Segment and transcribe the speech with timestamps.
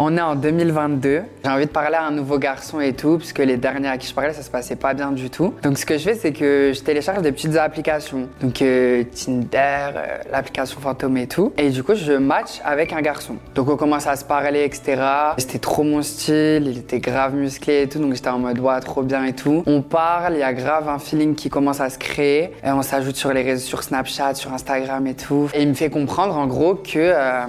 [0.00, 1.22] On est en 2022.
[1.42, 4.06] J'ai envie de parler à un nouveau garçon et tout, puisque les derniers à qui
[4.06, 5.54] je parlais, ça se passait pas bien du tout.
[5.64, 8.28] Donc ce que je fais, c'est que je télécharge des petites applications.
[8.40, 11.52] Donc euh, Tinder, euh, l'application Fantôme et tout.
[11.58, 13.38] Et du coup, je match avec un garçon.
[13.56, 15.02] Donc on commence à se parler, etc.
[15.36, 17.98] C'était trop mon style, il était grave musclé et tout.
[17.98, 19.64] Donc j'étais en mode, ouais, trop bien et tout.
[19.66, 22.52] On parle, il y a grave un feeling qui commence à se créer.
[22.64, 25.48] Et on s'ajoute sur les réseaux, sur Snapchat, sur Instagram et tout.
[25.54, 26.98] Et il me fait comprendre en gros que...
[26.98, 27.46] euh,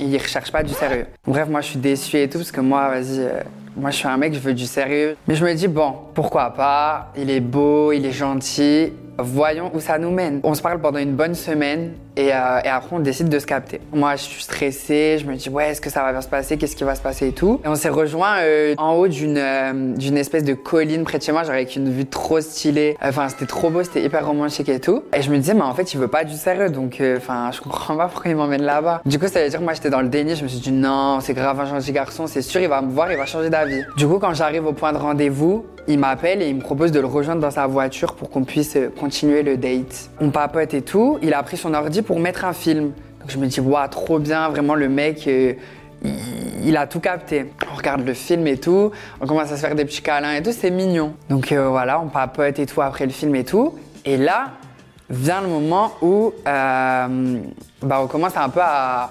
[0.00, 1.06] il recherche pas du sérieux.
[1.26, 3.40] Bref, moi je suis déçu et tout parce que moi, vas-y, euh,
[3.76, 5.16] moi je suis un mec, je veux du sérieux.
[5.26, 7.12] Mais je me dis bon, pourquoi pas?
[7.16, 8.92] Il est beau, il est gentil.
[9.18, 10.40] Voyons où ça nous mène.
[10.42, 13.46] On se parle pendant une bonne semaine et, euh, et après on décide de se
[13.46, 13.80] capter.
[13.92, 16.58] Moi je suis stressé, je me dis ouais est-ce que ça va bien se passer,
[16.58, 17.60] qu'est-ce qui va se passer et tout?
[17.64, 21.22] Et on s'est rejoint euh, en haut d'une euh, d'une espèce de colline près de
[21.22, 22.96] chez moi, genre avec une vue trop stylée.
[23.02, 25.02] Enfin c'était trop beau, c'était hyper romantique et tout.
[25.16, 27.50] Et je me disais mais en fait il veut pas du sérieux donc euh, enfin
[27.52, 29.00] je comprends pas pourquoi il m'emmène là-bas.
[29.06, 30.72] Du coup ça veut dire que moi j'étais dans le déni, je me suis dit
[30.72, 33.50] non c'est grave un gentil garçon, c'est sûr il va me voir, il va changer
[33.50, 33.82] d'avis.
[33.96, 37.00] Du coup quand j'arrive au point de rendez-vous, il m'appelle et il me propose de
[37.00, 40.10] le rejoindre dans sa voiture pour qu'on puisse euh, continuer le date.
[40.20, 41.18] On papote et tout.
[41.22, 42.92] Il a pris son ordi pour mettre un film.
[43.28, 45.54] Je me dis, waouh, trop bien, vraiment le mec, euh,
[46.64, 47.52] il, a tout capté.
[47.72, 50.42] On regarde le film et tout, on commence à se faire des petits câlins et
[50.42, 51.14] tout, c'est mignon.
[51.28, 53.74] Donc euh, voilà, on papote et tout après le film et tout.
[54.04, 54.52] Et là,
[55.10, 57.08] vient le moment où bah,
[58.00, 59.10] on commence un peu à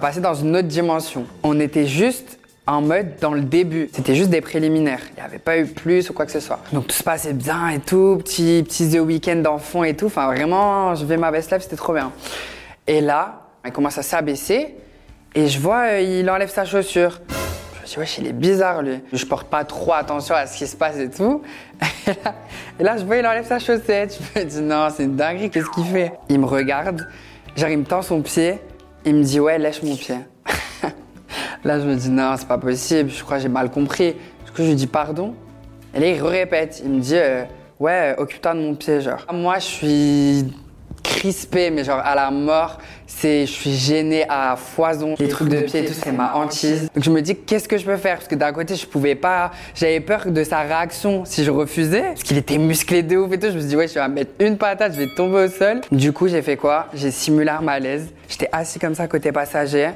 [0.00, 1.26] passer dans une autre dimension.
[1.44, 3.88] On était juste en mode dans le début.
[3.92, 5.00] C'était juste des préliminaires.
[5.10, 6.60] Il n'y avait pas eu plus ou quoi que ce soit.
[6.72, 8.18] Donc tout se passait bien et tout.
[8.22, 10.06] Petit, petit The Weeknd en fond et tout.
[10.06, 12.12] Enfin vraiment, je vais ma best life, c'était trop bien.
[12.86, 14.74] Et là, il commence à s'abaisser
[15.34, 17.20] et je vois, il enlève sa chaussure.
[17.74, 19.00] Je me dis, wesh, il est bizarre lui.
[19.12, 21.42] Je porte pas trop attention à ce qui se passe et tout.
[22.06, 22.34] Et là,
[22.80, 24.18] et là, je vois, il enlève sa chaussette.
[24.34, 26.12] Je me dis, non, c'est une dinguerie, qu'est-ce qu'il fait?
[26.28, 27.06] Il me regarde,
[27.56, 28.58] genre, il me tend son pied.
[29.04, 30.16] Il me dit, ouais, lèche mon pied.
[31.64, 34.14] Là, je me dis, non, c'est pas possible, je crois que j'ai mal compris.
[34.44, 35.34] Du coup, je lui dis pardon.
[35.94, 36.82] Et là, il répète.
[36.84, 37.44] Il me dit, euh,
[37.78, 39.24] ouais, occupe-toi de mon pied, genre.
[39.32, 40.44] Moi, je suis
[41.04, 42.78] crispé, mais genre à la mort.
[43.06, 45.14] C'est, je suis gêné à foison.
[45.18, 46.88] Les trucs de pied et tout, c'est ma hantise.
[46.94, 48.16] Donc je me dis, qu'est-ce que je peux faire?
[48.16, 49.50] Parce que d'un côté, je pouvais pas.
[49.74, 52.02] J'avais peur de sa réaction si je refusais.
[52.02, 53.48] Parce qu'il était musclé de ouf et tout.
[53.48, 55.80] Je me suis dit, ouais, je vais mettre une patate, je vais tomber au sol.
[55.92, 56.86] Du coup, j'ai fait quoi?
[56.94, 58.08] J'ai simulé un malaise.
[58.28, 59.90] J'étais assis comme ça côté passager.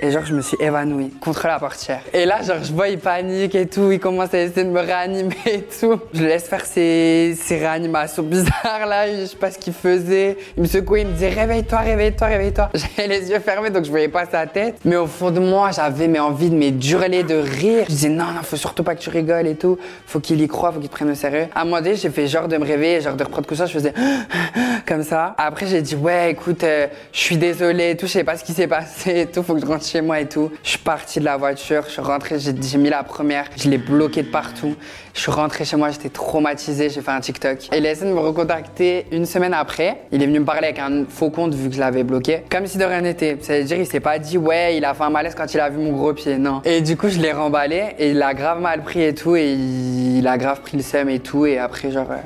[0.00, 2.00] Et genre, je me suis évanoui contre la portière.
[2.12, 3.90] Et là, genre, je vois, il panique et tout.
[3.90, 5.98] Il commence à essayer de me réanimer et tout.
[6.12, 9.10] Je le laisse faire ses, ses réanimations bizarres là.
[9.12, 10.36] Je sais pas ce qu'il faisait.
[10.56, 12.70] Il me secouait, il me dit réveille-toi, réveille-toi, réveille-toi.
[12.74, 14.76] J'avais les yeux fermés donc je voyais pas sa tête.
[14.84, 17.84] Mais au fond de moi, j'avais mais envie de hurler de rire.
[17.88, 19.78] Je disais non, non, faut surtout pas que tu rigoles et tout.
[20.06, 21.46] Faut qu'il y croit, faut qu'il prenne au sérieux.
[21.54, 23.70] À un moment donné, j'ai fait genre de me réveiller, genre de reprendre conscience.
[23.70, 23.94] Je faisais
[24.86, 25.34] comme ça.
[25.38, 28.06] Après, j'ai dit ouais, écoute, euh, je suis désolée et tout.
[28.06, 29.42] Je sais pas ce qui s'est passé et tout.
[29.42, 30.50] Faut que je rentre chez moi et tout.
[30.62, 33.78] Je suis partie de la voiture, je suis rentrée, j'ai mis la première, je l'ai
[33.78, 34.74] bloquée de partout.
[35.14, 37.68] Je suis rentrée chez moi, j'étais traumatisée, j'ai fait un TikTok.
[37.72, 40.02] Et de me recontacter une semaine après.
[40.12, 42.42] Il est venu me parler avec un faux compte vu que je l'avais bloqué.
[42.50, 43.36] Comme si de rien n'était.
[43.40, 45.78] C'est-à-dire, il s'est pas dit, ouais, il a fait un malaise quand il a vu
[45.78, 46.38] mon gros pied.
[46.38, 46.62] Non.
[46.64, 49.34] Et du coup, je l'ai remballé et il a grave mal pris et tout.
[49.36, 51.46] Et il, il a grave pris le seum et tout.
[51.46, 52.10] Et après, genre.
[52.10, 52.16] euh,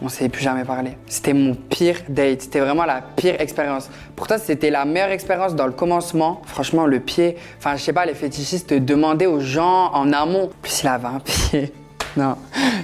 [0.00, 0.96] on s'est plus jamais parlé.
[1.06, 2.42] C'était mon pire date.
[2.42, 3.90] C'était vraiment la pire expérience.
[4.14, 6.40] Pourtant, c'était la meilleure expérience dans le commencement.
[6.46, 7.36] Franchement, le pied.
[7.58, 10.50] Enfin, je sais pas, les fétichistes demandaient aux gens en amont.
[10.62, 11.72] Plus, il avait un pied.
[12.16, 12.36] Non,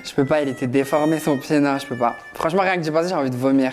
[0.04, 0.42] je peux pas.
[0.42, 1.58] Il était déformé son pied.
[1.58, 2.14] Non, je peux pas.
[2.34, 3.72] Franchement, rien que d'y penser, j'ai envie de vomir.